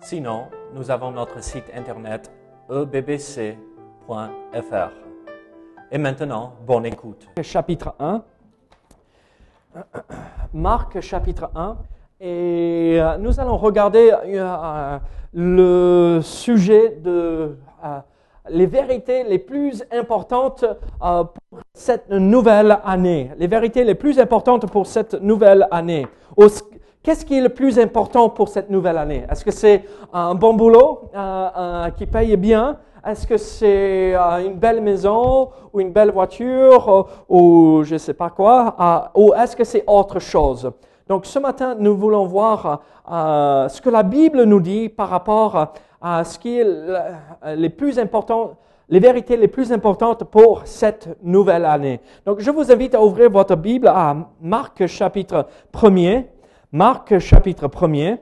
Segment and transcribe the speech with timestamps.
[0.00, 2.30] Sinon, nous avons notre site internet
[2.70, 3.56] ebbc.fr.
[5.90, 7.26] Et maintenant, bonne écoute.
[7.42, 8.22] chapitre 1.
[10.54, 11.76] Marc chapitre 1.
[12.20, 14.98] Et euh, nous allons regarder euh,
[15.34, 17.98] le sujet de euh,
[18.50, 20.64] les vérités les plus importantes
[21.00, 23.30] pour cette nouvelle année.
[23.36, 26.06] Les vérités les plus importantes pour cette nouvelle année.
[27.02, 29.24] Qu'est-ce qui est le plus important pour cette nouvelle année?
[29.30, 32.76] Est-ce que c'est un bon boulot euh, euh, qui paye bien?
[33.06, 38.14] Est-ce que c'est euh, une belle maison ou une belle voiture ou je ne sais
[38.14, 40.70] pas quoi Ou est-ce que c'est autre chose?
[41.08, 45.68] Donc ce matin, nous voulons voir ce que la Bible nous dit par rapport
[46.02, 48.56] à ce qui est le- les plus importants
[48.90, 52.00] les vérités les plus importantes pour cette nouvelle année.
[52.24, 56.24] Donc, je vous invite à ouvrir votre Bible à Marc chapitre 1er.
[56.72, 58.18] Marc chapitre 1er.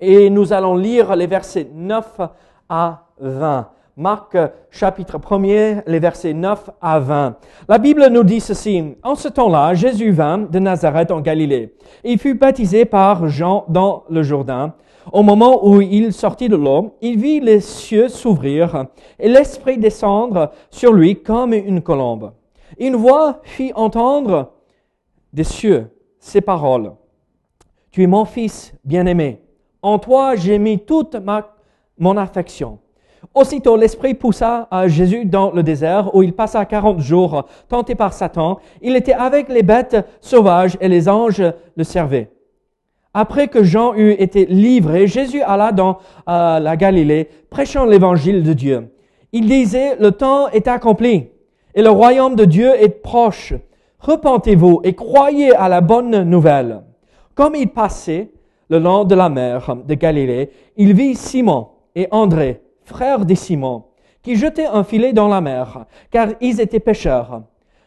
[0.00, 2.20] Et nous allons lire les versets 9
[2.66, 3.68] à 20.
[3.98, 4.38] Marc
[4.70, 7.36] chapitre 1er, les versets 9 à 20.
[7.68, 8.96] La Bible nous dit ceci.
[9.02, 11.74] En ce temps-là, Jésus vint de Nazareth en Galilée.
[12.04, 14.72] Il fut baptisé par Jean dans le Jourdain.
[15.12, 18.86] Au moment où il sortit de l'eau, il vit les cieux s'ouvrir
[19.18, 22.32] et l'Esprit descendre sur lui comme une colombe.
[22.78, 24.52] Une voix fit entendre
[25.34, 26.92] des cieux ces paroles.
[27.98, 29.40] Tu es mon fils bien-aimé.
[29.82, 31.56] En toi j'ai mis toute ma,
[31.98, 32.78] mon affection.
[33.34, 38.12] Aussitôt l'Esprit poussa à Jésus dans le désert où il passa quarante jours tenté par
[38.12, 38.60] Satan.
[38.82, 41.42] Il était avec les bêtes sauvages et les anges
[41.74, 42.30] le servaient.
[43.14, 48.52] Après que Jean eut été livré, Jésus alla dans euh, la Galilée, prêchant l'évangile de
[48.52, 48.92] Dieu.
[49.32, 51.30] Il disait, le temps est accompli
[51.74, 53.54] et le royaume de Dieu est proche.
[53.98, 56.82] Repentez-vous et croyez à la bonne nouvelle.
[57.38, 58.32] Comme il passait
[58.68, 63.84] le long de la mer de Galilée, il vit Simon et André, frères de Simon,
[64.24, 67.42] qui jetaient un filet dans la mer, car ils étaient pêcheurs.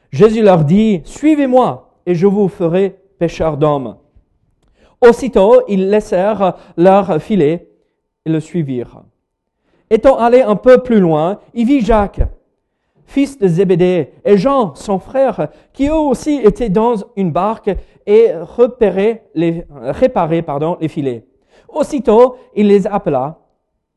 [0.09, 3.97] Jésus leur dit, Suivez-moi, et je vous ferai pêcheurs d'hommes.
[5.05, 7.67] Aussitôt, ils laissèrent leur filet
[8.25, 9.03] et le suivirent.
[9.89, 12.21] Étant allé un peu plus loin, il vit Jacques,
[13.11, 17.71] fils de Zébédée, et Jean, son frère, qui eux aussi étaient dans une barque
[18.05, 21.25] et repéraient les, réparaient pardon, les filets.
[21.67, 23.39] Aussitôt, il les appela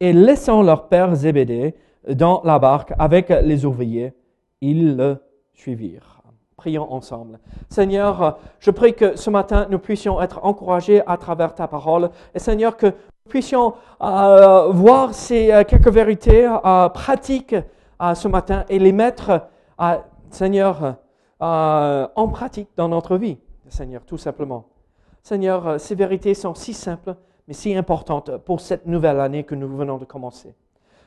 [0.00, 1.74] et laissant leur père Zébédée
[2.08, 4.12] dans la barque avec les ouvriers,
[4.60, 5.16] ils le
[5.52, 6.20] suivirent.
[6.56, 7.40] Prions ensemble.
[7.68, 12.10] Seigneur, je prie que ce matin, nous puissions être encouragés à travers ta parole.
[12.34, 17.54] Et Seigneur, que nous puissions euh, voir ces euh, quelques vérités euh, pratiques
[18.02, 19.48] euh, ce matin et les mettre,
[19.80, 19.96] euh,
[20.30, 20.96] Seigneur,
[21.42, 23.38] euh, en pratique dans notre vie.
[23.70, 24.66] Seigneur, tout simplement.
[25.22, 27.16] Seigneur, euh, ces vérités sont si simples,
[27.48, 30.54] mais si importantes pour cette nouvelle année que nous venons de commencer.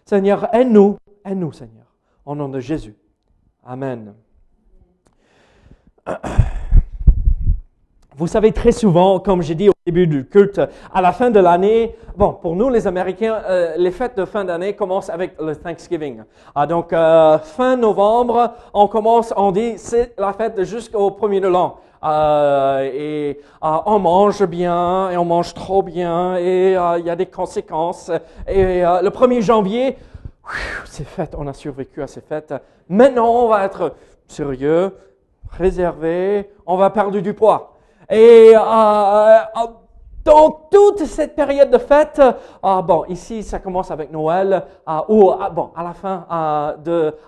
[0.05, 1.85] Seigneur, aide-nous, aide-nous, Seigneur,
[2.25, 2.95] au nom de Jésus.
[3.63, 4.13] Amen.
[8.17, 10.59] Vous savez, très souvent, comme j'ai dit au début du culte,
[10.91, 14.43] à la fin de l'année, bon, pour nous les Américains, euh, les fêtes de fin
[14.43, 16.23] d'année commencent avec le Thanksgiving.
[16.55, 21.47] Ah, donc, euh, fin novembre, on commence, on dit, c'est la fête jusqu'au premier de
[21.47, 21.79] l'an.
[22.03, 27.09] Euh, et euh, on mange bien, et on mange trop bien, et euh, il y
[27.09, 28.11] a des conséquences.
[28.47, 29.97] Et le 1er janvier,
[30.45, 32.53] Ouh, ces fêtes, on a survécu à ces fêtes.
[32.87, 33.95] Maintenant, on va être
[34.27, 34.95] sérieux,
[35.51, 37.73] réservé, on va perdre du poids.
[38.09, 38.53] Et
[40.23, 42.21] dans toute cette période de fête,
[42.63, 44.63] bon, ici, ça commence avec Noël,
[45.09, 46.75] ou bon, à la fin à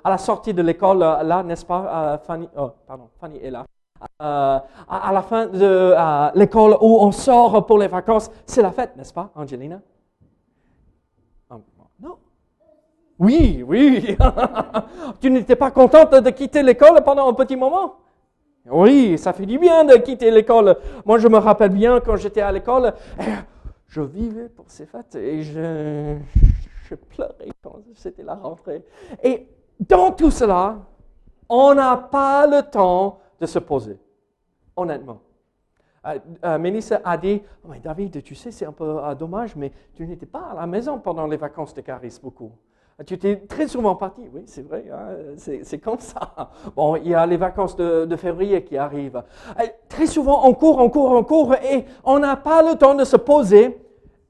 [0.05, 3.65] la sortie de l'école, là, n'est-ce pas, Fanny, oh, pardon, Fanny est là.
[4.21, 8.71] Euh, à, la fin de euh, l'école où on sort pour les vacances, c'est la
[8.71, 9.81] fête, n'est-ce pas, Angelina?
[12.01, 12.17] Non.
[13.17, 14.15] Oui, oui.
[15.19, 17.95] tu n'étais pas contente de quitter l'école pendant un petit moment?
[18.69, 20.77] Oui, ça fait du bien de quitter l'école.
[21.05, 23.23] Moi, je me rappelle bien quand j'étais à l'école, eh,
[23.87, 26.15] je vivais pour ces fêtes et je
[27.09, 28.85] pleurais quand c'était la rentrée.
[29.23, 29.47] Et
[29.79, 30.77] dans tout cela,
[31.49, 33.97] on n'a pas le temps de se poser,
[34.75, 35.21] honnêtement.
[36.06, 39.56] Euh, euh, Mélissa a dit, oh, mais David, tu sais, c'est un peu euh, dommage,
[39.56, 42.51] mais tu n'étais pas à la maison pendant les vacances de Caris beaucoup.
[43.06, 46.51] Tu étais très souvent parti, oui, c'est vrai, hein, c'est comme ça.
[46.75, 49.24] Bon, il y a les vacances de, de février qui arrivent.
[49.88, 53.06] Très souvent, on court, on court, on court, et on n'a pas le temps de
[53.06, 53.77] se poser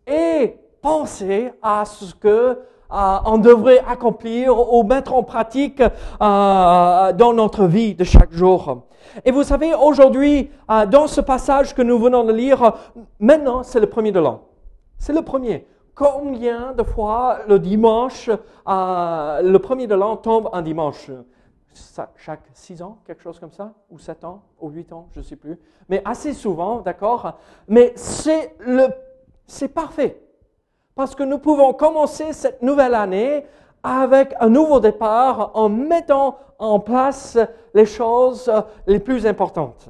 [0.05, 2.59] et penser à ce que
[2.89, 8.83] on devrait accomplir ou mettre en pratique euh, dans notre vie de chaque jour.
[9.25, 12.73] Et vous savez, aujourd'hui, euh, dans ce passage que nous venons de lire,
[13.19, 14.41] maintenant, c'est le premier de l'an.
[14.97, 15.67] C'est le premier.
[15.95, 21.11] Combien de fois le dimanche, euh, le premier de l'an tombe un dimanche?
[22.17, 25.23] Chaque six ans, quelque chose comme ça, ou sept ans, ou huit ans, je ne
[25.23, 25.57] sais plus.
[25.87, 27.33] Mais assez souvent, d'accord?
[27.67, 28.87] Mais c'est le,
[29.45, 30.21] c'est parfait.
[30.99, 33.45] Parce que nous pouvons commencer cette nouvelle année
[33.83, 37.37] avec un nouveau départ en mettant en place
[37.73, 38.51] les choses
[38.85, 39.87] les plus importantes.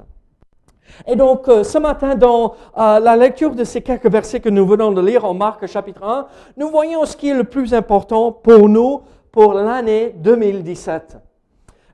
[1.08, 4.64] Et donc, euh, ce matin, dans euh, la lecture de ces quelques versets que nous
[4.64, 8.30] venons de lire en Marc chapitre 1, nous voyons ce qui est le plus important
[8.30, 9.02] pour nous
[9.32, 11.16] pour l'année 2017.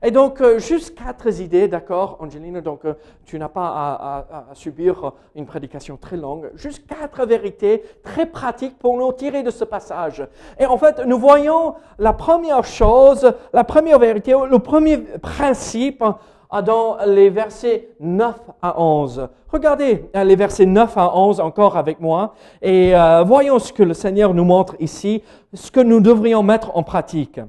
[0.03, 2.93] Et donc, euh, juste quatre idées, d'accord, Angelina, donc euh,
[3.25, 8.97] tu n'as pas à, subir une prédication très longue, juste quatre vérités très pratiques pour
[8.97, 10.25] nous tirer de ce passage.
[10.59, 16.61] Et en fait, nous voyons la première chose, la première vérité, le premier principe euh,
[16.61, 19.29] dans les versets 9 à 11.
[19.51, 22.93] Regardez les versets 9 à 11 encore avec moi et
[23.25, 25.23] voyons ce que le Seigneur nous montre ici,
[25.53, 27.39] ce que nous devrions mettre en pratique.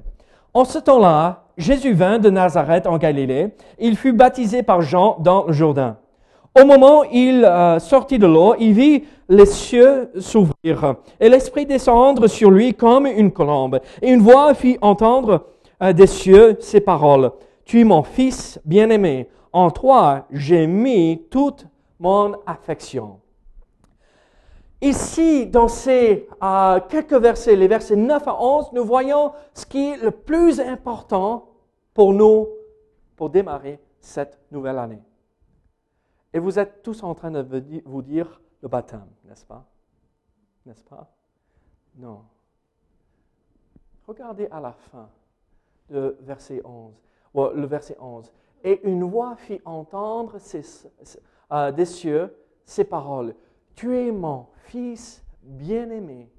[0.53, 3.49] En ce temps-là, Jésus vint de Nazareth en Galilée.
[3.79, 5.97] Il fut baptisé par Jean dans le Jourdain.
[6.59, 11.65] Au moment où il euh, sortit de l'eau, il vit les cieux s'ouvrir et l'Esprit
[11.65, 13.81] descendre sur lui comme une colombe.
[14.01, 15.47] Et une voix fit entendre
[15.83, 17.29] euh, des cieux ces paroles.
[17.65, 19.27] Tu es mon fils bien-aimé.
[19.51, 21.67] En toi, j'ai mis toute
[21.99, 23.19] mon affection.
[24.81, 29.89] Ici, dans ces euh, quelques versets, les versets 9 à 11, nous voyons ce qui
[29.89, 31.48] est le plus important
[31.99, 32.47] pour nous,
[33.17, 35.03] pour démarrer cette nouvelle année.
[36.31, 39.65] Et vous êtes tous en train de vous dire le baptême, n'est-ce pas?
[40.65, 41.11] N'est-ce pas?
[41.97, 42.23] Non.
[44.07, 45.09] Regardez à la fin
[45.89, 46.93] de verset 11,
[47.35, 48.31] le verset 11.
[48.63, 50.37] Et une voix fit entendre
[51.51, 53.35] euh, des cieux ces paroles.
[53.75, 56.31] Tu es mon fils bien-aimé.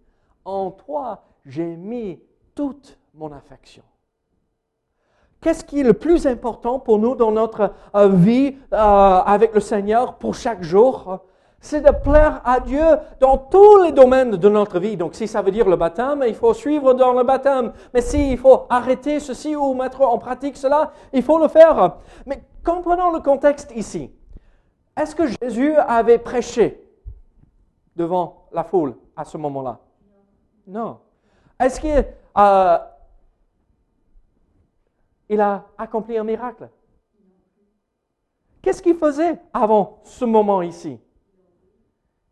[0.43, 2.19] En toi, j'ai mis
[2.55, 3.85] toute mon affection.
[5.41, 9.61] Qu'est-ce qui est le plus important pour nous dans notre euh, vie euh, avec le
[9.61, 11.21] Seigneur pour chaque jour?
[11.63, 12.85] C'est de plaire à Dieu
[13.21, 14.97] dans tous les domaines de notre vie.
[14.97, 17.73] Donc si ça veut dire le baptême, il faut suivre dans le baptême.
[17.93, 21.97] Mais s'il faut arrêter ceci ou mettre en pratique cela, il faut le faire.
[22.27, 24.11] Mais comprenons le contexte ici.
[24.97, 26.83] Est-ce que Jésus avait prêché
[27.95, 29.79] devant la foule à ce moment-là?
[30.67, 30.99] Non.
[31.59, 32.07] Est-ce qu'il
[32.39, 32.79] euh,
[35.31, 36.69] il a accompli un miracle.
[38.61, 40.99] Qu'est-ce qu'il faisait avant ce moment ici?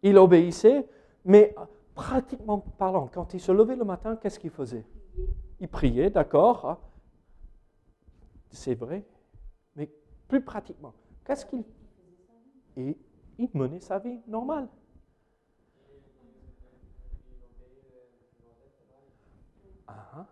[0.02, 0.86] Il obéissait,
[1.24, 1.54] mais
[1.94, 4.84] pratiquement parlant, quand il se levait le matin, qu'est-ce qu'il faisait?
[5.60, 6.80] Il priait, d'accord.
[8.50, 9.06] C'est vrai,
[9.76, 9.88] mais
[10.26, 10.92] plus pratiquement,
[11.24, 11.64] qu'est-ce qu'il...
[12.76, 12.98] Et
[13.38, 14.68] il menait sa vie normale.
[19.86, 20.26] Ah, ah.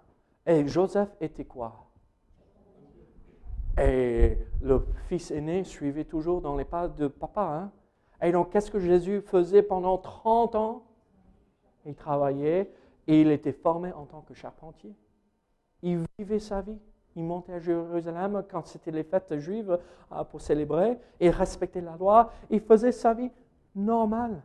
[0.47, 1.86] Et Joseph était quoi?
[3.79, 7.43] Et le fils aîné suivait toujours dans les pas de papa.
[7.43, 7.73] Hein?
[8.23, 10.83] Et donc, qu'est-ce que Jésus faisait pendant 30 ans?
[11.85, 12.71] Il travaillait
[13.07, 14.95] et il était formé en tant que charpentier.
[15.83, 16.79] Il vivait sa vie.
[17.15, 19.79] Il montait à Jérusalem quand c'était les fêtes juives
[20.13, 20.99] euh, pour célébrer.
[21.21, 22.33] Il respectait la loi.
[22.51, 23.31] Il faisait sa vie
[23.75, 24.43] normale.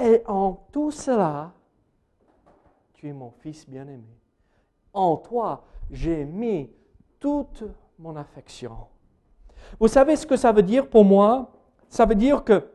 [0.00, 1.52] Et en tout cela,
[2.94, 4.18] tu es mon fils bien-aimé.
[4.92, 6.70] En toi, j'ai mis
[7.22, 7.62] toute
[8.00, 8.76] mon affection.
[9.78, 11.52] Vous savez ce que ça veut dire pour moi?
[11.88, 12.68] Ça veut dire que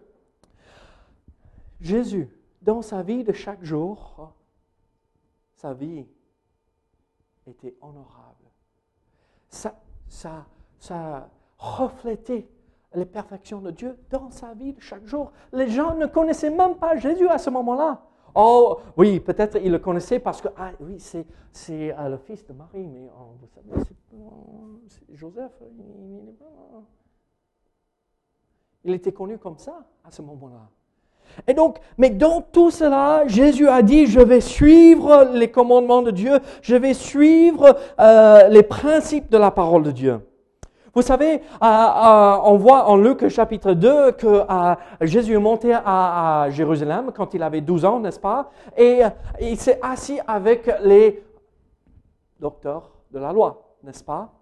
[1.81, 2.29] Jésus,
[2.61, 4.31] dans sa vie de chaque jour,
[5.53, 6.07] sa vie
[7.45, 8.45] était honorable.
[9.49, 9.75] Ça,
[10.07, 10.45] ça,
[10.79, 12.47] ça reflétait
[12.95, 15.33] les perfections de Dieu dans sa vie de chaque jour.
[15.51, 18.01] Les gens ne connaissaient même pas Jésus à ce moment-là.
[18.39, 22.45] Oh, oui, peut-être il le connaissait parce que, ah oui, c'est, c'est euh, le fils
[22.45, 26.35] de Marie, mais oh, vous savez, c'est, Joseph, il,
[28.83, 30.69] il était connu comme ça à ce moment-là.
[31.47, 36.11] Et donc, mais dans tout cela, Jésus a dit, je vais suivre les commandements de
[36.11, 40.26] Dieu, je vais suivre euh, les principes de la parole de Dieu.
[40.93, 44.43] Vous savez, on voit en Luc chapitre 2 que
[45.01, 48.49] Jésus est monté à, à, Jérusalem quand il avait 12 ans, n'est-ce pas?
[48.77, 49.01] Et
[49.41, 51.23] il s'est assis avec les
[52.39, 54.36] docteurs de la loi, n'est-ce pas?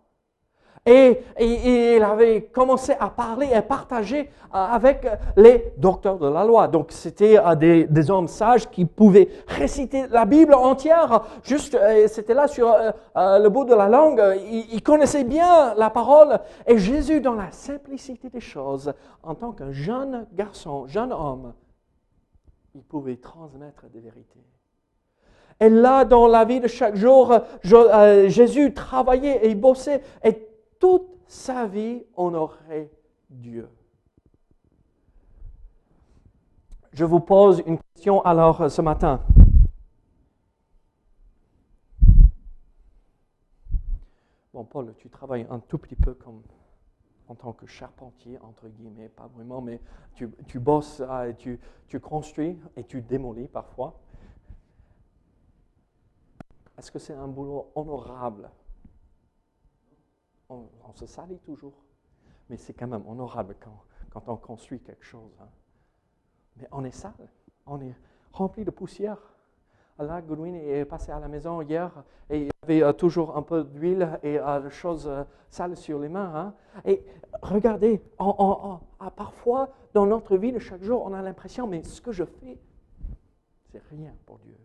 [0.88, 6.68] Et, il avait commencé à parler et partager euh, avec les docteurs de la loi.
[6.68, 11.24] Donc c'était euh, des, hommes sages qui pouvaient réciter la Bible entière.
[11.42, 12.72] Juste, euh, c'était là sur
[13.16, 14.22] le bout de la langue.
[14.72, 16.40] Ils, connaissaient bien la parole.
[16.68, 21.54] Et Jésus, dans la simplicité des choses, en tant qu'un jeune garçon, jeune homme,
[22.76, 24.46] il pouvait transmettre des vérités.
[25.60, 30.02] Et là, dans la vie de chaque jour, Jésus travaillait et bossait.
[30.24, 30.45] Et
[30.80, 32.92] toute sa vie honorait
[33.30, 33.70] Dieu.
[36.92, 39.22] Je vous pose une question alors ce matin.
[44.54, 46.42] Bon, Paul, tu travailles un tout petit peu comme
[47.28, 49.82] en tant que charpentier, entre guillemets, pas vraiment, mais
[50.14, 54.00] tu, bosses, euh, tu construis et tu démolis parfois.
[56.78, 58.50] Est-ce que c'est un boulot honorable
[60.50, 61.84] on, se salit toujours.
[62.50, 65.32] Mais c'est quand même honorable quand, on construit quelque chose.
[65.42, 65.50] Hein.
[66.58, 67.30] Mais on est sale,
[67.66, 67.96] on est
[68.32, 69.18] rempli de poussière.
[69.98, 73.64] Là, Goodwin est passé à la maison hier et il avait euh, toujours un peu
[73.64, 76.34] d'huile et euh, des choses euh, sales sur les mains.
[76.36, 76.54] Hein.
[76.84, 77.06] Et
[77.42, 78.02] regardez,
[79.16, 82.60] parfois dans notre vie de chaque jour, on a l'impression, mais ce que je fais,
[83.72, 84.58] c'est rien pour Dieu.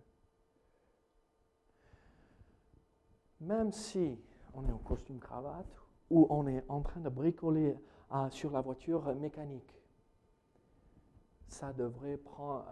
[3.41, 4.19] Même si
[4.55, 5.67] on est en costume cravate
[6.11, 7.77] ou on est en train de bricoler
[8.13, 9.75] euh, sur la voiture mécanique.
[11.49, 12.65] Ça devrait prendre,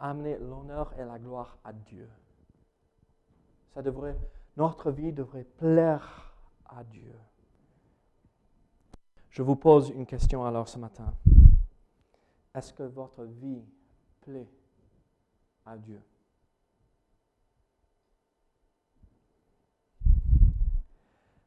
[0.00, 2.08] amener l'honneur et la gloire à Dieu.
[4.56, 6.34] Notre vie devrait plaire
[6.66, 7.14] à Dieu.
[9.30, 11.14] Je vous pose une question alors ce matin.
[12.54, 13.62] Est-ce que votre vie
[14.22, 14.48] plaît
[15.64, 16.02] à Dieu?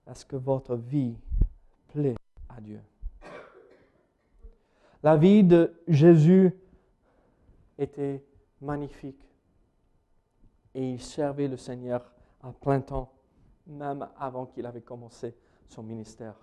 [0.08, 1.16] Est-ce que votre vie
[1.90, 2.16] plaît
[2.50, 2.82] à Dieu?
[5.04, 6.52] La vie de Jésus
[7.78, 8.24] était
[8.62, 9.28] magnifique
[10.76, 13.12] et il servait le Seigneur à plein temps,
[13.68, 15.36] même avant qu'il avait commencé
[15.68, 16.36] son ministère.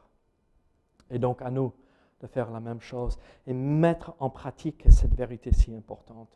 [1.11, 1.73] Et donc à nous,
[2.21, 6.29] de faire la même chose et mettre en pratique cette vérité si importante.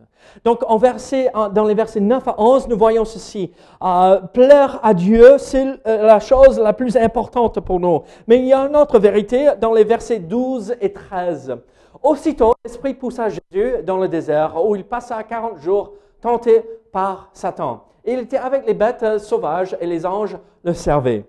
[0.44, 3.52] Donc, en verset, dans les versets 9 à 11, nous voyons ceci.
[3.82, 8.02] Euh, plaire à Dieu, c'est euh, la chose la plus importante pour nous.
[8.28, 11.56] Mais il y a une autre vérité dans les versets 12 et 13.
[12.00, 16.62] Aussitôt, l'Esprit poussa Jésus dans le désert où il passa 40 jours tenté
[16.92, 17.84] par Satan.
[18.04, 21.24] Il était avec les bêtes sauvages et les anges le servaient.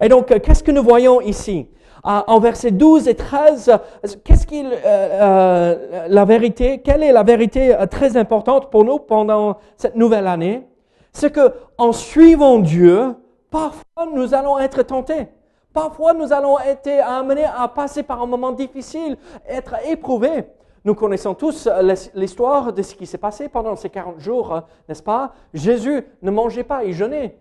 [0.00, 1.68] Et donc, qu'est-ce que nous voyons ici?
[2.04, 3.78] En versets 12 et 13,
[4.24, 8.98] qu'est-ce qu'il, euh, euh, la vérité, quelle est la vérité euh, très importante pour nous
[8.98, 10.66] pendant cette nouvelle année?
[11.12, 13.14] C'est que, en suivant Dieu,
[13.50, 15.28] parfois nous allons être tentés.
[15.72, 20.44] Parfois nous allons être amenés à passer par un moment difficile, être éprouvés.
[20.84, 21.68] Nous connaissons tous
[22.14, 25.32] l'histoire de ce qui s'est passé pendant ces 40 jours, n'est-ce pas?
[25.52, 27.36] Jésus ne mangeait pas, il jeûnait.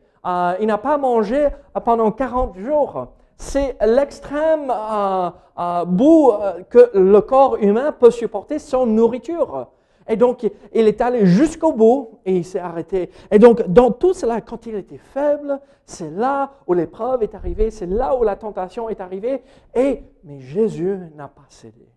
[0.59, 1.47] il n'a pas mangé
[1.85, 3.07] pendant 40 jours
[3.37, 5.29] c'est l'extrême euh,
[5.59, 9.67] euh, bout euh, que le corps humain peut supporter sans nourriture.
[10.09, 13.11] Et donc, il est allé jusqu'au bout et il s'est arrêté.
[13.29, 17.71] Et donc, dans tout cela, quand il était faible, c'est là où l'épreuve est arrivée,
[17.71, 19.43] c'est là où la tentation est arrivée.
[19.75, 21.87] Et, mais Jésus n'a pas cédé.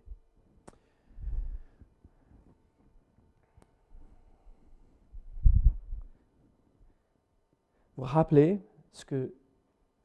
[7.97, 8.61] Vous vous rappelez
[8.93, 9.33] ce que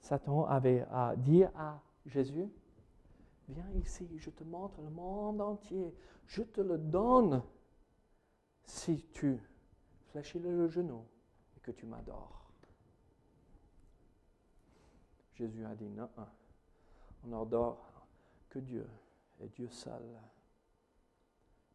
[0.06, 0.86] Satan avait
[1.18, 2.48] dit à Jésus,
[3.50, 5.96] viens ici, je te montre le monde entier,
[6.28, 7.42] je te le donne
[8.66, 9.42] si tu
[10.10, 11.04] fléchis le genou
[11.58, 12.52] et que tu m'adores.
[15.34, 16.10] Jésus a dit non,
[17.24, 18.06] on n'adore
[18.48, 18.88] que Dieu
[19.42, 20.04] et Dieu seul.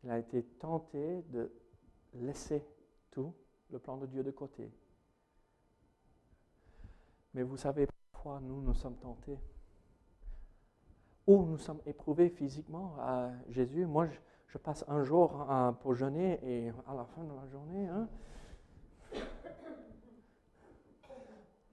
[0.05, 1.51] Il a été tenté de
[2.15, 2.65] laisser
[3.11, 3.35] tout
[3.71, 4.71] le plan de Dieu de côté.
[7.35, 7.89] Mais vous savez,
[8.43, 9.39] nous, nous sommes tentés.
[11.27, 13.87] Ou nous sommes éprouvés physiquement à Jésus.
[13.87, 14.09] Moi,
[14.49, 18.09] je, passe un jour euh, pour jeûner et à la fin de la journée, hein,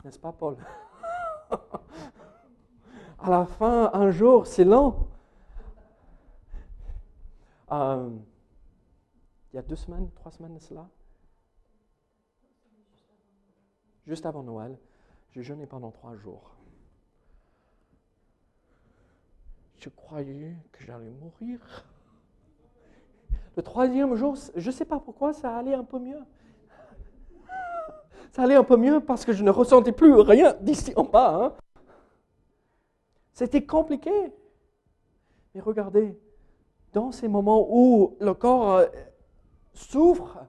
[0.03, 0.57] n'est-ce pas, Paul?
[3.19, 5.07] À la fin, un jour, c'est long.
[7.71, 8.15] Euh,
[9.51, 10.87] il y a deux semaines, trois semaines de cela,
[14.05, 14.77] juste avant Noël,
[15.31, 16.57] j'ai jeûné pendant trois jours.
[19.79, 21.85] je croyais que j'allais mourir.
[23.55, 26.19] Le troisième jour, je ne sais pas pourquoi, ça allait un peu mieux.
[28.31, 31.43] Ça allait un peu mieux parce que je ne ressentais plus rien d'ici en bas.
[31.43, 31.81] Hein.
[33.33, 34.11] C'était compliqué.
[35.55, 36.19] Mais regardez,
[36.93, 38.87] dans ces moments où le corps euh,
[39.73, 40.39] souffre,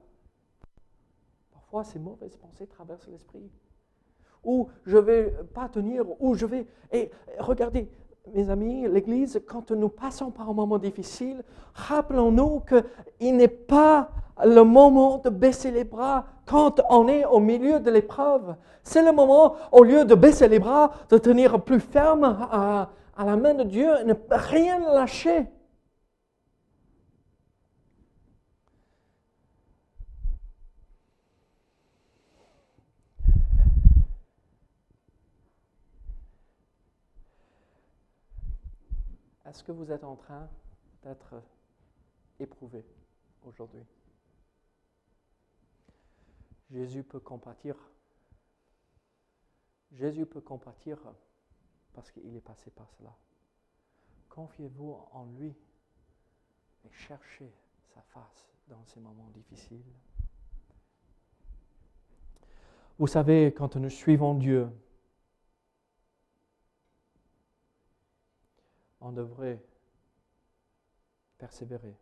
[1.53, 3.51] parfois ces mauvaises pensées traversent l'esprit.
[4.45, 6.67] Ou je ne vais pas tenir, ou je vais...
[6.93, 7.89] Et regardez,
[8.35, 11.43] mes amis, l'Église, quand nous passons par un moment difficile,
[11.75, 14.11] rappelons-nous qu'il n'est pas
[14.45, 18.55] le moment de baisser les bras quand on est au milieu de l'épreuve.
[18.83, 23.25] C'est le moment, au lieu de baisser les bras, de tenir plus ferme à, à
[23.25, 25.47] la main de Dieu et ne rien lâcher.
[39.49, 40.47] Est-ce que vous êtes en train
[41.03, 41.43] d'être
[42.39, 42.85] éprouvé
[43.47, 43.83] aujourd'hui
[46.71, 47.75] Jésus peut compatir.
[49.93, 50.99] Jésus peut compatir
[51.95, 53.17] parce qu'il est passé par cela.
[54.29, 55.57] Confiez-vous en lui
[56.85, 57.51] et cherchez
[57.95, 59.81] sa face dans ces moments difficiles.
[62.99, 64.69] Vous savez, quand nous suivons Dieu,
[69.01, 69.63] on devrait
[71.39, 71.97] persévérer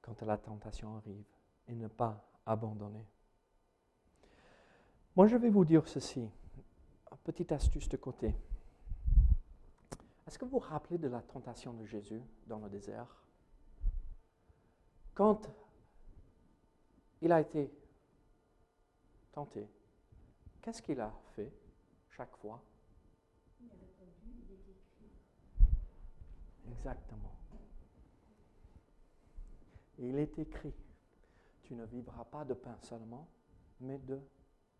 [0.00, 1.24] quand la tentation arrive
[1.68, 3.06] et ne pas abandonner.
[5.14, 6.28] Moi, je vais vous dire ceci,
[7.24, 8.34] petite astuce de côté.
[10.26, 13.22] Est-ce que vous vous rappelez de la tentation de Jésus dans le désert?
[15.14, 15.50] Quand
[17.20, 17.70] il a été
[19.32, 19.68] tenté,
[20.62, 21.52] qu'est-ce qu'il a fait
[22.10, 22.60] chaque fois?
[26.84, 27.30] Exactement.
[29.98, 30.74] il est écrit,
[31.62, 33.28] tu ne vivras pas de pain seulement,
[33.78, 34.20] mais de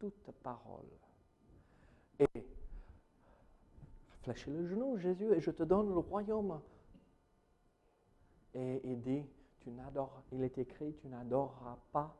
[0.00, 0.88] toute parole.
[2.18, 2.44] Et
[4.23, 6.60] fléchis le genou, Jésus, et je te donne le royaume.
[8.54, 9.25] Et il dit,
[9.60, 9.71] tu
[10.32, 12.17] il est écrit, tu n'adoreras pas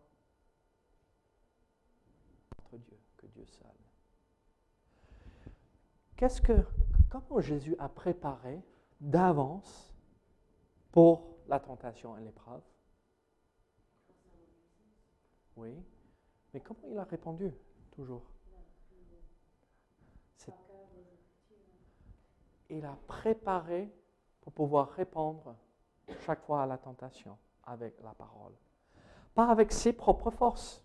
[2.57, 3.73] notre Dieu que Dieu seul.
[6.14, 6.64] Qu'est-ce que,
[7.11, 8.62] comment Jésus a préparé
[9.03, 9.93] d'avance
[10.93, 12.62] pour la tentation et l'épreuve.
[15.57, 15.75] Oui,
[16.55, 17.53] mais comment il a répondu
[17.91, 18.23] toujours?
[22.71, 23.93] Il a préparé
[24.41, 25.55] pour pouvoir répondre
[26.25, 28.55] chaque fois à la tentation avec la parole.
[29.35, 30.83] Pas avec ses propres forces,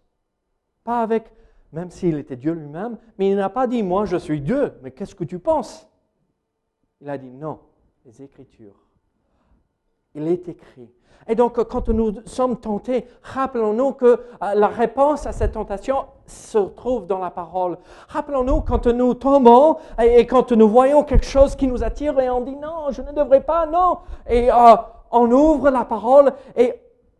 [0.84, 1.32] pas avec,
[1.72, 4.92] même s'il était Dieu lui-même, mais il n'a pas dit, moi je suis Dieu, mais
[4.92, 5.90] qu'est-ce que tu penses?
[7.00, 7.62] Il a dit, non,
[8.08, 8.76] les Écritures.
[10.16, 10.90] Il est écrit.
[11.28, 16.58] Et donc, quand nous sommes tentés, rappelons-nous que euh, la réponse à cette tentation se
[16.58, 17.78] trouve dans la parole.
[18.08, 22.42] Rappelons-nous quand nous tombons et, quand nous voyons quelque chose qui nous attire et on
[22.42, 24.00] dit non, je ne devrais pas, non.
[24.28, 24.76] Et euh,
[25.12, 26.76] on ouvre la parole et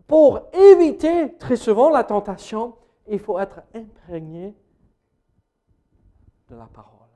[0.08, 2.76] pour éviter très souvent la tentation,
[3.08, 4.56] il faut être imprégné
[6.50, 7.10] de la parole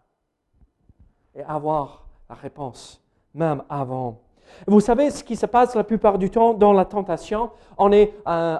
[1.35, 3.01] et avoir la réponse
[3.33, 4.21] même avant.
[4.67, 7.51] Vous savez ce qui se passe la plupart du temps dans la tentation?
[7.77, 8.57] On est euh,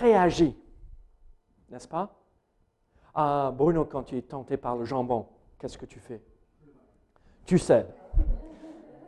[0.00, 0.56] réagit,
[1.70, 2.14] n'est-ce pas?
[3.14, 5.26] Ah, Bruno, quand tu es tenté par le jambon,
[5.58, 6.20] qu'est-ce que tu fais?
[7.46, 7.86] Tu sais.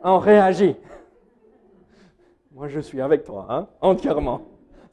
[0.03, 0.77] On réagit.
[2.51, 4.41] Moi, je suis avec toi, hein, entièrement,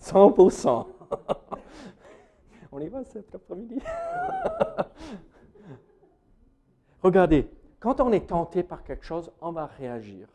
[0.01, 0.87] 100%.
[2.73, 3.79] On y va cet après-midi?
[7.03, 7.49] Regardez,
[7.85, 10.27] quand on est tenté par quelque chose, on va réagir.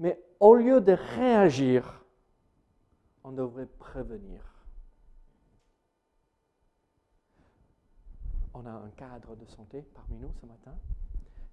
[0.00, 2.04] Mais au lieu de réagir,
[3.22, 4.40] on devrait prévenir.
[8.52, 10.74] On a un cadre de santé parmi nous ce matin.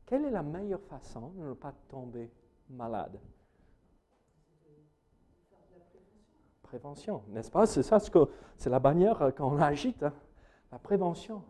[0.07, 2.31] Quelle est la meilleure façon de ne pas tomber
[2.71, 3.19] malade?
[6.63, 7.67] Prévention, n'est-ce pas?
[7.67, 7.99] C'est ça
[8.57, 10.13] c'est la bannière qu'on agite, hein.
[10.71, 11.43] la prévention.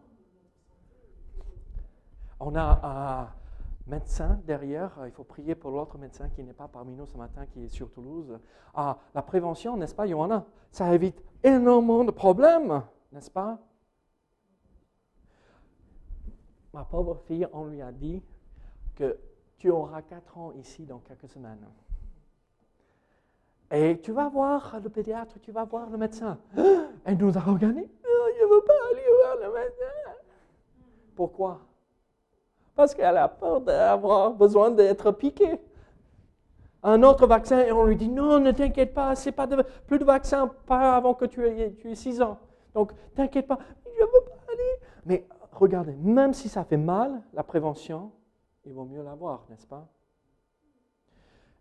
[2.43, 3.29] On a un
[3.85, 4.91] médecin derrière.
[5.05, 7.69] Il faut prier pour l'autre médecin qui n'est pas parmi nous ce matin, qui est
[7.69, 8.39] sur Toulouse.
[8.73, 10.45] Ah, la prévention, n'est-ce pas, Johanna?
[10.71, 13.59] Ça évite énormément de problèmes, n'est-ce pas?
[16.73, 18.23] Ma pauvre fille, on lui a dit
[18.95, 19.19] que
[19.59, 21.67] tu auras quatre ans ici dans quelques semaines.
[23.69, 26.39] Et tu vas voir le pédiatre, tu vas voir le médecin.
[27.05, 27.87] Elle nous a regardé.
[28.03, 30.11] Oh, je ne veux pas aller voir le médecin.
[31.15, 31.59] Pourquoi?
[32.75, 35.59] Parce qu'elle a peur d'avoir besoin d'être piquée.
[36.83, 39.99] Un autre vaccin et on lui dit non, ne t'inquiète pas, c'est pas de, plus
[39.99, 42.39] de vaccin, pas avant que tu aies, tu 6 ans.
[42.73, 44.79] Donc, t'inquiète pas, je ne veux pas aller.
[45.05, 48.11] Mais regardez, même si ça fait mal, la prévention,
[48.65, 49.87] il vaut mieux l'avoir, n'est-ce pas?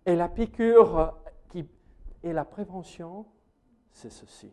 [0.06, 1.14] Et la piqûre
[1.50, 1.68] qui,
[2.22, 3.26] et la prévention,
[3.92, 4.50] c'est ceci,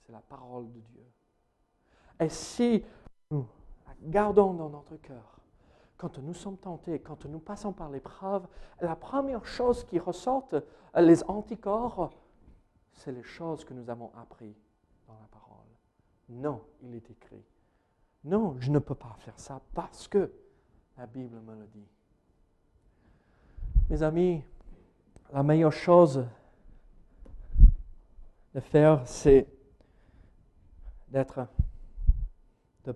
[0.00, 1.04] c'est la parole de Dieu.
[2.20, 2.84] Et si
[3.30, 3.46] nous
[4.02, 5.37] gardons dans notre cœur,
[5.98, 8.46] quand nous sommes tentés, quand nous passons par l'épreuve,
[8.80, 10.48] la première chose qui ressort,
[10.96, 12.10] les anticorps,
[12.92, 14.64] c'est les choses que nous avons apprises
[15.08, 15.66] dans la parole.
[16.28, 17.44] Non, il est écrit.
[18.24, 20.32] Non, je ne peux pas faire ça parce que
[20.96, 21.88] la Bible me le dit.
[23.90, 24.44] Mes amis,
[25.32, 26.24] la meilleure chose
[28.54, 29.48] de faire, c'est
[31.08, 31.46] d'être
[32.84, 32.94] de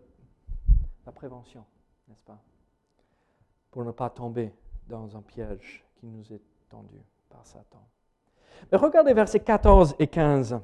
[1.04, 1.64] la prévention,
[2.06, 2.40] n'est-ce pas?
[3.72, 4.54] Pour ne pas tomber
[4.88, 7.82] dans un piège qui nous est tendu par Satan.
[8.70, 10.61] Mais regardez versets 14 et 15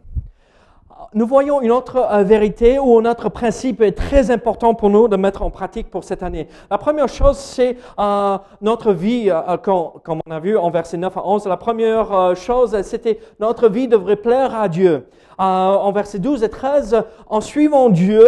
[1.15, 5.09] nous voyons une autre euh, vérité ou un autre principe est très important pour nous
[5.09, 6.49] de mettre en pratique pour cette année.
[6.71, 11.17] La première chose, c'est euh, notre vie, euh, comme, on a vu en versets 9
[11.17, 11.47] à 11.
[11.47, 15.07] La première chose, c'était notre vie devrait plaire à Dieu.
[15.39, 18.27] en versets 12 et 13, en suivant Dieu,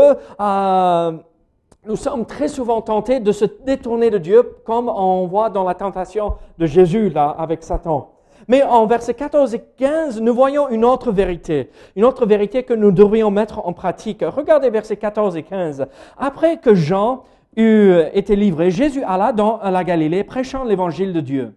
[1.87, 5.75] nous sommes très souvent tentés de se détourner de Dieu, comme on voit dans la
[5.75, 8.13] tentation de Jésus là avec Satan.
[8.49, 12.75] Mais en versets 14 et 15, nous voyons une autre vérité, une autre vérité que
[12.75, 14.23] nous devrions mettre en pratique.
[14.27, 15.87] Regardez versets 14 et 15.
[16.19, 17.23] Après que Jean
[17.57, 21.55] eut été livré, Jésus alla dans la Galilée prêchant l'évangile de Dieu.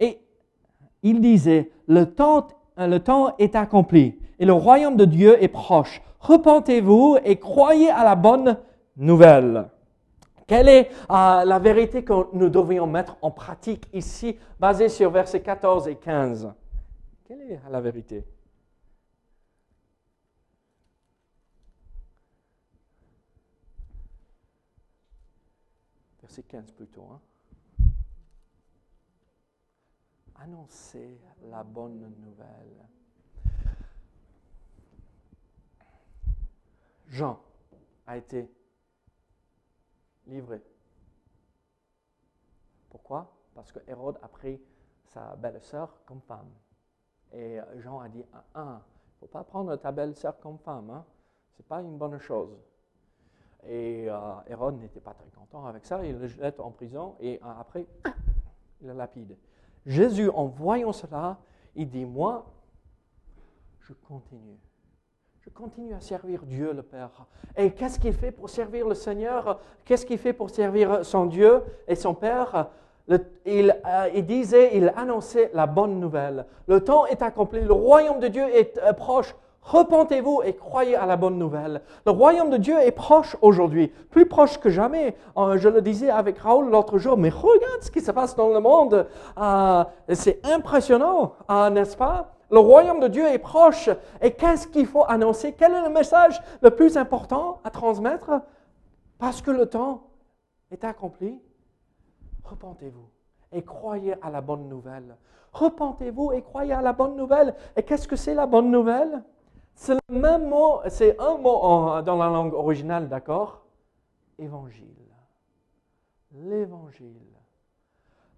[0.00, 0.18] Et
[1.02, 6.02] il disait, le temps, le temps est accompli et le royaume de Dieu est proche.
[6.20, 8.56] Repentez-vous et croyez à la bonne
[8.96, 9.68] nouvelle.
[10.46, 15.42] Quelle est euh, la vérité que nous devrions mettre en pratique ici, basée sur versets
[15.42, 16.52] 14 et 15
[17.24, 18.24] Quelle est la vérité?
[26.20, 27.06] Verset 15 plutôt.
[27.10, 27.20] Hein?
[30.42, 32.88] Annoncer la bonne nouvelle.
[37.08, 37.40] Jean
[38.06, 38.50] a été
[40.26, 40.62] livré.
[42.90, 43.32] Pourquoi?
[43.54, 44.60] Parce que Hérode a pris
[45.06, 46.50] sa belle-sœur comme femme.
[47.32, 50.90] Et Jean a dit, ah, ah il ne faut pas prendre ta belle-sœur comme femme,
[50.90, 51.04] hein?
[51.52, 52.56] ce n'est pas une bonne chose.
[53.66, 57.40] Et euh, Hérode n'était pas très content avec ça, il le jette en prison et
[57.42, 57.86] euh, après,
[58.80, 59.36] il le lapide.
[59.86, 61.38] Jésus, en voyant cela,
[61.74, 62.46] il dit, moi,
[63.80, 64.58] je continue
[65.44, 67.10] je continue à servir Dieu le Père.
[67.54, 69.58] Et qu'est-ce qu'il fait pour servir le Seigneur?
[69.84, 72.68] Qu'est-ce qu'il fait pour servir son Dieu et son Père?
[73.44, 76.46] Il, euh, il, disait, il annonçait la bonne nouvelle.
[76.66, 79.34] Le temps est accompli, le royaume de Dieu est euh, proche.
[79.60, 81.82] Repentez-vous et croyez à la bonne nouvelle.
[82.06, 85.14] Le royaume de Dieu est proche aujourd'hui, plus proche que jamais.
[85.36, 88.48] Euh, je le disais avec Raoul l'autre jour, mais regarde ce qui se passe dans
[88.48, 89.06] le monde.
[90.08, 91.34] C'est impressionnant,
[91.70, 92.30] n'est-ce pas?
[92.54, 93.90] Le royaume de Dieu est proche.
[94.22, 95.54] Et qu'est-ce qu'il faut annoncer?
[95.54, 98.30] Quel est le message le plus important à transmettre?
[99.18, 100.04] Parce que le temps
[100.70, 101.42] est accompli.
[102.44, 103.08] Repentez-vous
[103.50, 105.16] et croyez à la bonne nouvelle.
[105.52, 107.56] Repentez-vous et croyez à la bonne nouvelle.
[107.76, 109.24] Et qu'est-ce que c'est la bonne nouvelle?
[109.74, 113.64] C'est le même mot, c'est un mot dans la langue originale, d'accord?
[114.38, 114.94] Évangile.
[116.30, 117.33] L'évangile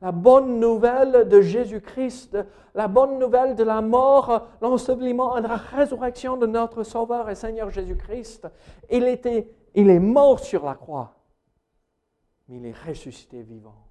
[0.01, 2.39] la bonne nouvelle de Jésus-Christ,
[2.75, 7.71] la bonne nouvelle de la mort, l'ensevelissement et la résurrection de notre Sauveur et Seigneur
[7.71, 8.49] Jésus-Christ.
[8.91, 11.15] Il, était, il est mort sur la croix,
[12.49, 13.87] mais il est ressuscité vivant.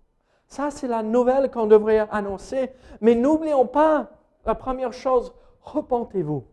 [0.48, 2.72] Ça, c'est la nouvelle qu'on devrait annoncer.
[3.02, 4.12] Mais n'oublions pas
[4.46, 6.46] la première chose, repentez-vous.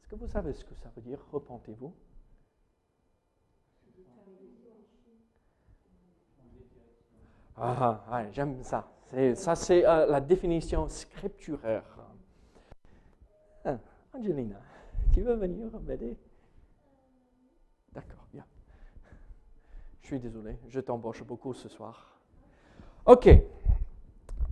[0.00, 1.92] Est-ce que vous savez ce que ça veut dire, repentez-vous?
[7.60, 8.88] Ah, ah j'aime ça.
[9.34, 11.82] Ça, c'est euh, la définition scripturaire.
[13.64, 13.78] Ah,
[14.14, 14.60] Angelina,
[15.12, 16.16] tu veux venir m'aider?
[17.92, 18.44] D'accord, bien.
[20.02, 22.18] Je suis désolé, je t'embauche beaucoup ce soir.
[23.06, 23.28] OK.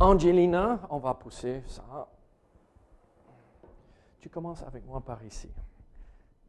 [0.01, 2.09] Angelina, on va pousser ça.
[4.19, 5.51] Tu commences avec moi par ici.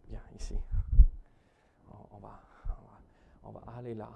[0.07, 0.57] Bien, ici.
[2.11, 2.39] On va,
[3.43, 4.09] on va aller là.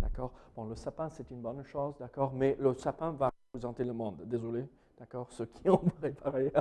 [0.00, 0.32] D'accord?
[0.54, 2.32] Bon, le sapin, c'est une bonne chose, d'accord?
[2.32, 4.22] Mais le sapin va représenter le monde.
[4.24, 4.66] Désolé,
[4.98, 5.30] d'accord?
[5.30, 6.52] Ceux qui ont préparé.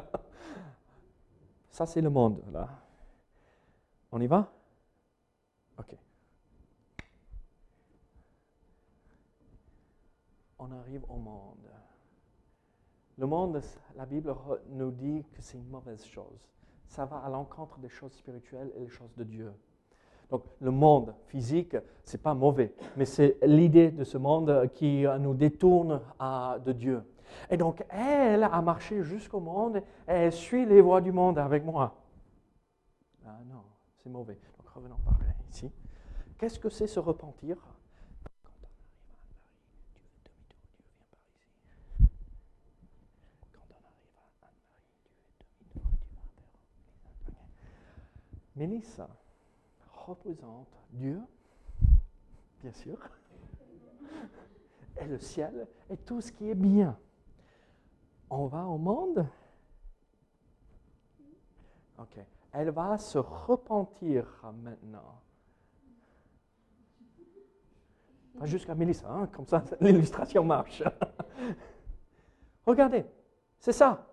[1.69, 2.69] Ça, c'est le monde, là.
[4.11, 4.51] On y va?
[5.77, 5.97] OK.
[10.65, 11.69] on arrive au monde.
[13.17, 13.61] Le monde,
[13.95, 14.35] la Bible
[14.69, 16.49] nous dit que c'est une mauvaise chose.
[16.87, 19.53] Ça va à l'encontre des choses spirituelles et des choses de Dieu.
[20.29, 25.33] Donc le monde physique, c'est pas mauvais, mais c'est l'idée de ce monde qui nous
[25.33, 27.03] détourne à, de Dieu.
[27.49, 31.63] Et donc elle a marché jusqu'au monde et elle suit les voies du monde avec
[31.63, 31.95] moi.
[33.25, 33.63] Ah non,
[33.97, 34.39] c'est mauvais.
[34.57, 35.71] Donc revenons par ici.
[36.37, 37.57] Qu'est-ce que c'est se repentir?
[48.55, 49.09] Mélissa
[50.05, 51.21] représente Dieu,
[52.61, 52.97] bien sûr,
[55.01, 56.97] et le ciel et tout ce qui est bien.
[58.29, 59.27] On va au monde.
[61.99, 62.17] Ok.
[62.51, 64.25] Elle va se repentir
[64.63, 65.21] maintenant.
[68.39, 70.83] Pas jusqu'à Mélissa, hein, comme ça l'illustration marche.
[72.65, 73.05] Regardez,
[73.59, 74.07] c'est ça.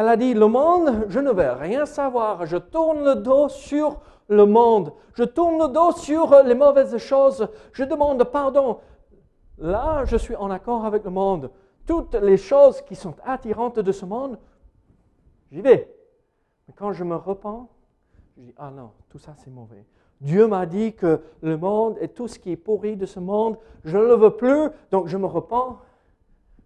[0.00, 2.46] Elle a dit, le monde, je ne vais rien savoir.
[2.46, 4.94] Je tourne le dos sur le monde.
[5.12, 7.46] Je tourne le dos sur les mauvaises choses.
[7.74, 8.78] Je demande pardon.
[9.58, 11.50] Là, je suis en accord avec le monde.
[11.86, 14.38] Toutes les choses qui sont attirantes de ce monde,
[15.52, 15.94] j'y vais.
[16.66, 17.68] Mais quand je me repens,
[18.38, 19.84] je dis, ah non, tout ça c'est mauvais.
[20.22, 23.58] Dieu m'a dit que le monde et tout ce qui est pourri de ce monde,
[23.84, 25.78] je ne le veux plus, donc je me repens.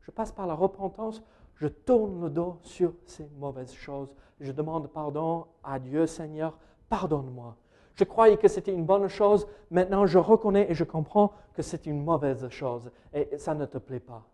[0.03, 1.21] Je passe par la repentance
[1.57, 4.15] je tourne le dos sur ces mauvaises choses.
[4.41, 7.57] Je demande pardon à Dieu, Seigneur, pardonne-moi.
[7.95, 11.87] Je croyais que c'était une bonne chose, maintenant je reconnais et je comprends que c'est
[11.87, 14.27] une mauvaise chose et ça ne te plaît pas.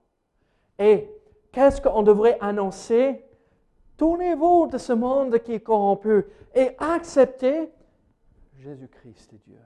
[0.79, 1.11] Et
[1.53, 3.23] qu'est-ce qu'on devrait annoncer?
[3.99, 7.71] Tournez-vous de ce monde qui est corrompu et acceptez
[8.57, 9.61] Jésus-Christ est Dieu.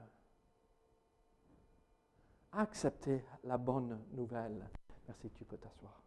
[2.51, 4.65] Acceptez la bonne nouvelle.
[5.07, 6.04] Merci, tu peux t'asseoir.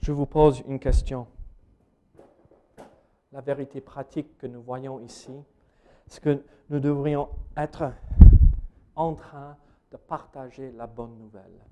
[0.00, 1.26] Je vous pose une question.
[3.32, 5.32] La vérité pratique que nous voyons ici,
[6.06, 7.92] c'est que nous devrions être
[8.96, 9.56] en train
[9.92, 11.64] de partager la bonne nouvelle?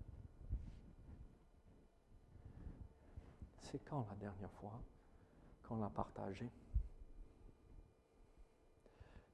[3.58, 4.80] C'est quand la dernière fois
[5.66, 6.48] qu'on l'a partagé?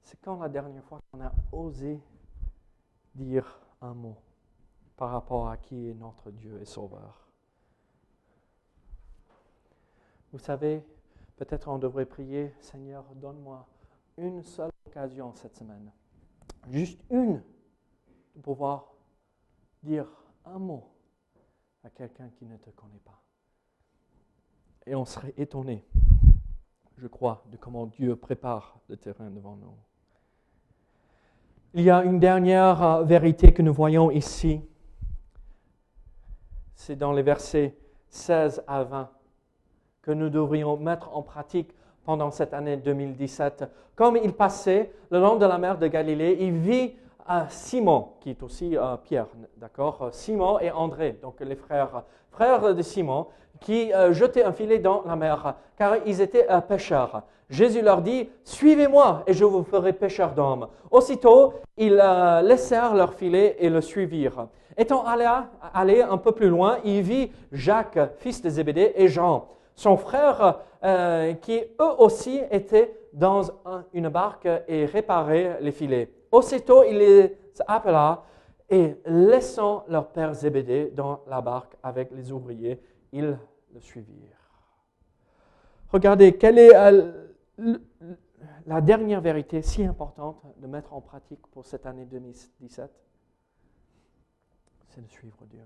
[0.03, 2.01] C'est quand la dernière fois qu'on a osé
[3.15, 4.17] dire un mot
[4.97, 7.24] par rapport à qui est notre Dieu et Sauveur?
[10.35, 10.83] Vous savez,
[11.37, 13.69] peut-être on devrait prier, Seigneur, donne-moi
[14.19, 15.93] une seule occasion cette semaine,
[16.67, 17.41] juste une,
[18.35, 18.97] de pouvoir
[19.85, 20.09] dire
[20.45, 20.89] un mot
[21.85, 23.23] à quelqu'un qui ne te connaît pas.
[24.87, 25.85] Et on serait étonné,
[26.97, 29.77] je crois, de comment Dieu prépare le terrain devant nous.
[31.75, 34.61] Il y a une dernière euh, vérité que nous voyons ici.
[36.75, 39.13] C'est dans les versets 16 à 20
[40.05, 43.65] que nous devrions mettre en pratique pendant cette année 2017.
[43.97, 46.93] Comme il passait le long de la mer de Galilée, il vit
[47.49, 50.09] Simon, qui est aussi euh, Pierre, d'accord?
[50.13, 53.29] Simon et André, donc les frères, frères de Simon,
[53.61, 57.23] qui euh, jetaient un filet dans la mer, car ils étaient euh, pêcheurs.
[57.49, 60.69] Jésus leur dit, Suivez-moi et je vous ferai pêcheurs d'hommes.
[60.91, 62.03] Aussitôt, ils
[62.43, 64.49] laissèrent leur filet et le suivirent.
[64.77, 65.29] Étant allé,
[65.73, 70.61] allé un peu plus loin, il vit Jacques, fils de Zébédée, et Jean son frère,
[70.83, 73.43] euh, qui eux aussi étaient dans
[73.93, 76.11] une barque et réparaient les filets.
[76.31, 78.25] Aussitôt, il les appela
[78.69, 82.81] et laissant leur père Zébédée dans la barque avec les ouvriers,
[83.13, 83.39] ils
[83.73, 84.35] le suivirent.
[85.93, 87.13] Regardez, quelle est euh,
[88.67, 92.91] la dernière vérité si importante de mettre en pratique pour cette année 2017
[94.89, 95.63] C'est de suivre Dieu.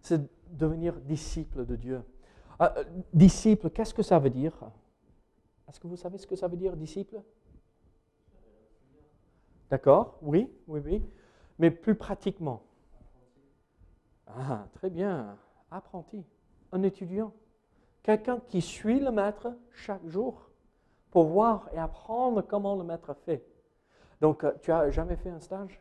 [0.00, 0.20] C'est
[0.50, 2.02] devenir disciple de Dieu.
[2.58, 4.54] Ah, euh, disciple, qu'est-ce que ça veut dire?
[5.68, 7.20] Est-ce que vous savez ce que ça veut dire, disciple?
[9.70, 11.02] D'accord Oui, oui, oui.
[11.58, 12.62] Mais plus pratiquement.
[14.26, 15.36] Ah, très bien.
[15.70, 16.24] Apprenti,
[16.72, 17.32] un étudiant.
[18.02, 20.50] Quelqu'un qui suit le maître chaque jour
[21.10, 23.44] pour voir et apprendre comment le maître fait.
[24.20, 25.80] Donc, euh, tu as jamais fait un stage?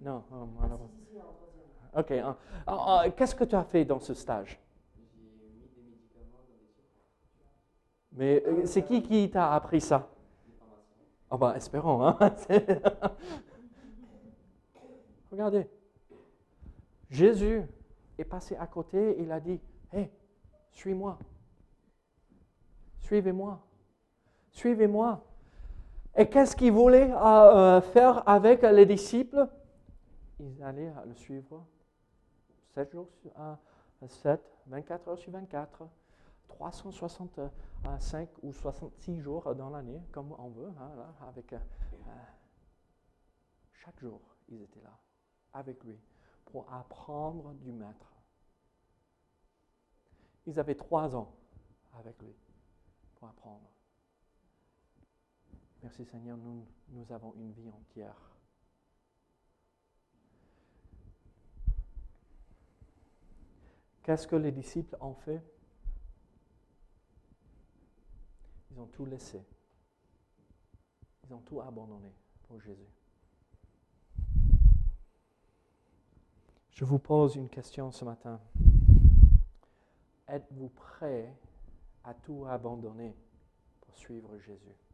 [0.00, 0.24] Non.
[1.96, 2.10] ok.
[2.10, 2.36] Hein.
[2.66, 4.58] Ah, qu'est-ce que tu as fait dans ce stage?
[8.16, 10.08] Mais euh, c'est qui qui t'a appris ça?
[11.30, 12.02] Ah ben, espérons.
[12.02, 12.18] Hein?
[15.30, 15.68] Regardez,
[17.10, 17.62] Jésus
[18.18, 19.60] est passé à côté, il a dit,
[19.92, 20.10] hé,
[20.72, 21.18] suis-moi.
[23.00, 23.62] Suivez-moi.
[24.50, 25.22] Suivez-moi.
[26.16, 29.46] Et qu'est-ce qu'il voulait euh, faire avec les disciples?
[30.40, 31.64] Ils allaient le suivre
[32.74, 33.30] 7 jours sur
[34.08, 35.82] 7, 24 heures sur 24,
[36.48, 41.58] 365 ou 66 jours dans l'année, comme on veut, hein, avec euh,
[43.72, 44.98] chaque jour, ils étaient là,
[45.52, 45.98] avec lui,
[46.46, 48.12] pour apprendre du maître.
[50.46, 51.34] Ils avaient trois ans
[51.98, 52.34] avec lui
[53.16, 53.68] pour apprendre.
[55.82, 58.36] Merci Seigneur, nous avons une vie entière.
[64.06, 65.42] Qu'est-ce que les disciples ont fait?
[68.76, 69.42] Ils ont tout laissé.
[71.24, 72.12] Ils ont tout abandonné
[72.42, 72.92] pour Jésus.
[76.72, 78.38] Je vous pose une question ce matin.
[80.28, 81.34] Êtes-vous prêt
[82.04, 83.16] à tout abandonner
[83.80, 84.85] pour suivre Jésus?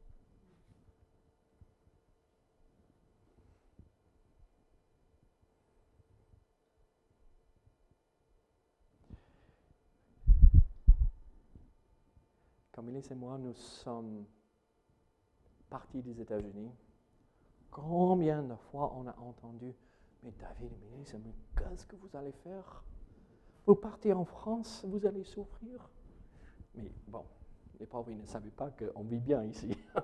[12.84, 14.26] Camille et moi, nous sommes
[15.70, 16.72] partis des États-Unis.
[17.70, 19.72] Combien de fois on a entendu,
[20.24, 22.82] mais David et mais qu'est-ce que vous allez faire?
[23.66, 25.88] Vous partez en France, vous allez souffrir?
[26.74, 27.24] Mais bon,
[27.78, 29.68] les pauvres ils ne savaient pas qu'on vit bien ici.
[29.68, 29.76] Il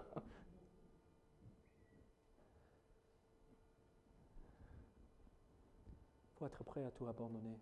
[6.38, 7.58] faut être prêt à tout abandonner.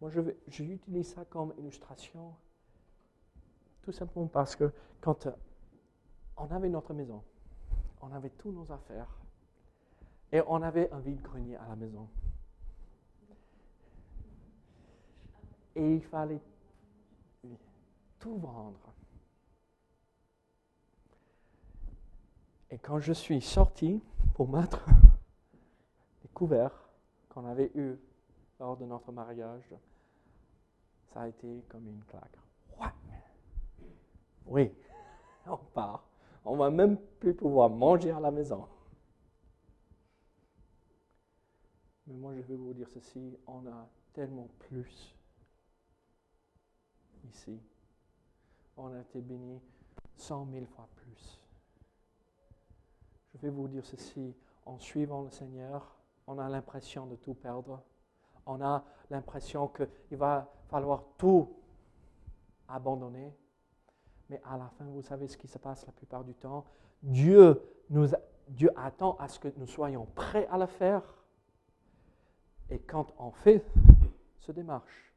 [0.00, 0.12] Moi,
[0.46, 2.36] j'utilise ça comme illustration
[3.84, 5.32] tout simplement parce que quand euh,
[6.38, 7.22] on avait notre maison,
[8.00, 9.08] on avait tous nos affaires
[10.32, 12.08] et on avait un vide-grenier à la maison.
[15.76, 16.40] Et il fallait
[18.18, 18.92] tout vendre.
[22.70, 24.02] Et quand je suis sorti
[24.34, 24.84] pour mettre
[26.22, 26.88] les couverts
[27.28, 27.96] qu'on avait eus
[28.58, 29.74] lors de notre mariage,
[31.12, 32.43] ça a été comme une claque.
[34.46, 34.72] Oui,
[35.46, 36.04] on part.
[36.44, 38.66] On va même plus pouvoir manger à la maison.
[42.06, 45.14] Mais moi, je vais vous dire ceci, on a tellement plus
[47.30, 47.58] ici.
[48.76, 49.60] On a été béni
[50.16, 51.40] cent mille fois plus.
[53.34, 54.34] Je vais vous dire ceci,
[54.66, 57.82] en suivant le Seigneur, on a l'impression de tout perdre.
[58.46, 61.48] On a l'impression qu'il va falloir tout
[62.68, 63.32] abandonner.
[64.30, 66.64] Mais à la fin, vous savez ce qui se passe la plupart du temps.
[67.02, 67.60] Dieu,
[68.76, 71.02] attend à ce que nous soyons prêts à le faire.
[72.70, 73.64] Et quand on fait
[74.38, 75.12] ce démarche,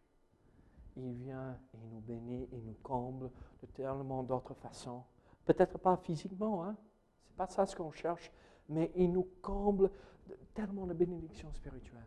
[0.97, 3.29] il vient et nous bénit, il nous comble
[3.61, 5.03] de tellement d'autres façons.
[5.45, 6.75] Peut-être pas physiquement, hein?
[7.23, 8.31] ce n'est pas ça ce qu'on cherche,
[8.67, 9.89] mais il nous comble
[10.27, 12.01] de tellement de bénédictions spirituelles.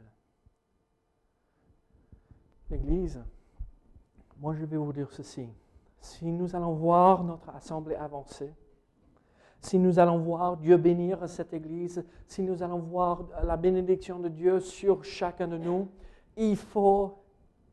[2.68, 3.22] L'Église,
[4.36, 5.48] moi je vais vous dire ceci
[6.00, 8.52] si nous allons voir notre assemblée avancer,
[9.60, 14.28] si nous allons voir Dieu bénir cette Église, si nous allons voir la bénédiction de
[14.28, 15.88] Dieu sur chacun de nous,
[16.36, 17.22] il faut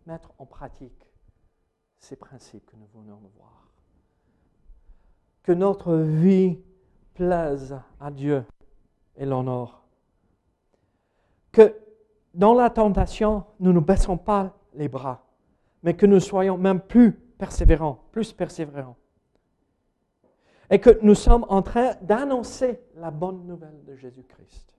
[0.06, 1.08] mettre en pratique
[1.98, 3.68] ces principes que nous venons de voir.
[5.44, 6.60] Que notre vie
[7.14, 8.44] plaise à Dieu
[9.16, 9.82] et l'honore.
[11.52, 11.76] Que
[12.34, 15.26] dans la tentation, nous ne baissons pas les bras,
[15.82, 18.98] mais que nous soyons même plus persévérant, plus persévérant.
[20.70, 24.74] Et que nous sommes en train d'annoncer la bonne nouvelle de Jésus-Christ.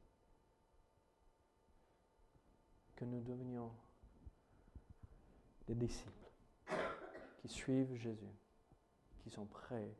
[2.97, 3.73] Que nous devenions
[5.66, 6.12] des disciples
[7.38, 8.35] qui suivent Jésus,
[9.21, 9.94] qui sont prêts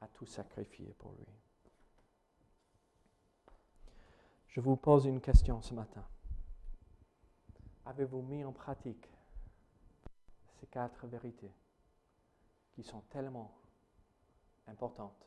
[0.00, 1.26] à tout sacrifier pour lui.
[4.48, 6.04] Je vous pose une question ce matin.
[7.86, 9.08] Avez-vous mis en pratique
[10.60, 11.52] ces quatre vérités?
[12.78, 13.50] Qui sont tellement
[14.68, 15.26] importantes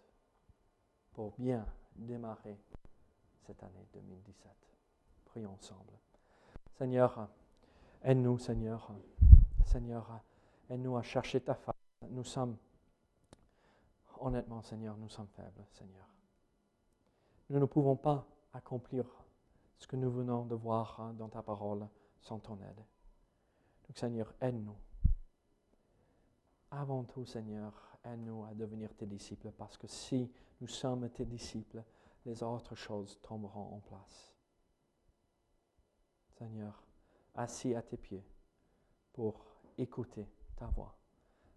[1.11, 1.65] pour bien
[1.97, 2.57] démarrer
[3.45, 4.49] cette année 2017.
[5.25, 5.91] Prions ensemble.
[6.77, 7.27] Seigneur,
[8.03, 8.89] aide-nous, Seigneur.
[9.65, 10.21] Seigneur,
[10.69, 11.75] aide-nous à chercher ta face.
[12.09, 12.55] Nous sommes,
[14.21, 16.07] honnêtement, Seigneur, nous sommes faibles, Seigneur.
[17.49, 19.03] Nous ne pouvons pas accomplir
[19.77, 21.85] ce que nous venons de voir dans ta parole
[22.21, 22.85] sans ton aide.
[23.89, 24.77] Donc, Seigneur, aide-nous
[26.71, 31.83] avant tout, Seigneur, aide-nous à devenir tes disciples, parce que si nous sommes tes disciples,
[32.25, 34.33] les autres choses tomberont en place.
[36.37, 36.83] Seigneur,
[37.35, 38.25] assis à tes pieds
[39.13, 39.45] pour
[39.77, 40.95] écouter ta voix,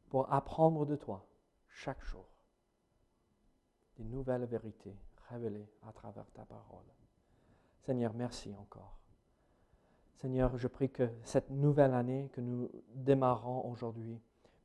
[0.09, 1.27] pour apprendre de toi
[1.69, 2.27] chaque jour.
[3.97, 4.97] des nouvelles vérités
[5.29, 6.85] révélées à travers ta parole.
[7.83, 8.99] Seigneur, merci encore.
[10.17, 14.21] Seigneur, je prie que cette nouvelle année que nous démarrons aujourd'hui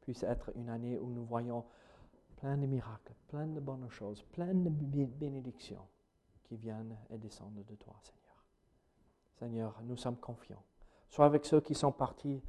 [0.09, 1.63] puisse être une année où nous voyons
[2.37, 5.87] plein de miracles, plein de bonnes choses, plein de bénédictions
[6.45, 8.43] qui viennent et descendent de toi, Seigneur.
[9.35, 10.63] Seigneur, nous sommes confiants.
[11.09, 12.41] Sois avec ceux qui sont partis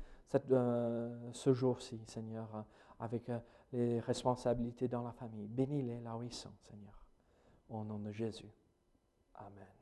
[0.52, 2.64] euh, ce jour-ci, Seigneur,
[2.98, 3.38] avec euh,
[3.74, 5.46] les responsabilités dans la famille.
[5.46, 7.04] Bénis-les là où ils sont, Seigneur.
[7.68, 8.50] Au nom de Jésus.
[9.34, 9.79] Amen.